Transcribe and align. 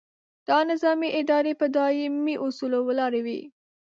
دا 0.49 0.57
نظامي 0.71 1.09
ادارې 1.21 1.53
په 1.61 1.65
دایمي 1.77 2.35
اصولو 2.45 2.79
ولاړې 2.85 3.21
وي. 3.25 3.39